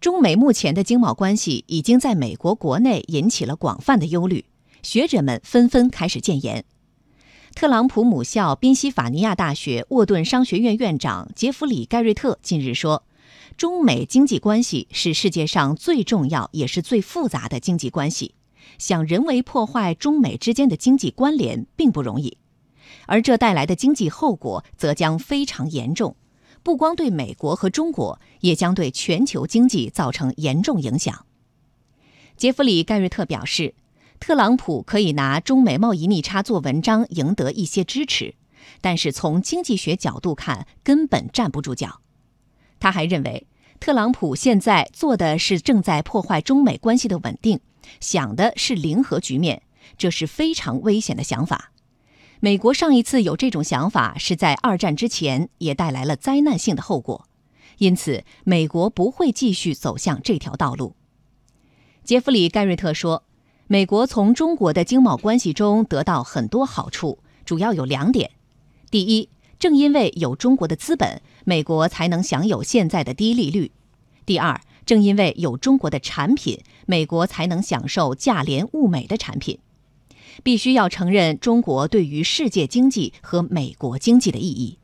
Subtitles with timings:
[0.00, 4.46] 中美目前的经贸关系已经在美国国内引起了广泛的忧虑，
[4.82, 6.64] 学者们纷纷开始建言。
[7.54, 13.04] 特朗普母校宾夕法尼亚大学沃顿商学院院长杰弗里·盖瑞特近日说
[13.58, 18.34] ：“中美经济关系是世界上最重要也是最复杂的经济关系，
[18.78, 22.38] 想人为破坏中美之间的经济关联并不容易，
[23.04, 26.16] 而这带来的经济后果则将非常严重。”
[26.62, 31.26] 不光对美国和中国，也将对全球经济造成严重影响。
[32.36, 33.74] 杰弗里·盖瑞特表示，
[34.18, 38.34] 特朗普可以拿中美贸易逆差做文章，赢得一些支持，
[38.80, 42.00] 但是从经济学角度看，根本站不住脚。
[42.78, 43.46] 他还认为，
[43.78, 47.60] 特朗普现在做的是正在破坏中美关系的稳定，
[48.00, 49.62] 想的是零和局面，
[49.96, 51.72] 这是非常危险的想法。
[52.42, 57.26] 美国上一次有这种想法是在二战之前，也带来了灾难性的后果，
[57.76, 60.96] 因此美国不会继续走向这条道路。
[62.02, 63.24] 杰弗里·盖瑞特说
[63.68, 68.30] ：“美国从中国的经贸关系中得到很多好处，主要有两点：
[68.90, 73.70] 第一，正因为有中国的资本，美国才能享有现在的低利率；
[74.24, 79.58] 第二，正因为有中国的产品，美国才能享受价廉物美的产品。”
[80.42, 84.78] 必须要承认中国对于世界经济和美国经济的意义。